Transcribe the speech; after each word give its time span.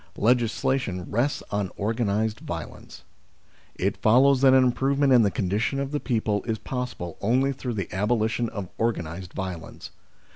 Legislation 0.17 1.05
rests 1.11 1.43
on 1.51 1.69
organised 1.77 2.39
violence. 2.39 3.03
It 3.75 3.97
follows 4.01 4.41
that 4.41 4.51
an 4.51 4.63
improvement 4.63 5.13
in 5.13 5.21
the 5.21 5.29
con 5.29 5.47
dition 5.47 5.77
of 5.79 5.91
the 5.91 5.99
people 5.99 6.41
is 6.45 6.57
possible 6.57 7.19
only 7.21 7.53
through 7.53 7.75
the 7.75 7.93
abolition 7.93 8.49
of 8.49 8.69
organised 8.79 9.33
violence. 9.33 9.91